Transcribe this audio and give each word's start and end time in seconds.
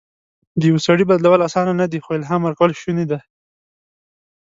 د 0.59 0.61
یو 0.71 0.77
سړي 0.87 1.03
بدلول 1.11 1.39
اسانه 1.47 1.73
نه 1.81 1.85
دي، 1.91 1.99
خو 2.03 2.09
الهام 2.19 2.41
ورکول 2.43 2.71
شونی 2.81 3.05
ده. 3.11 3.19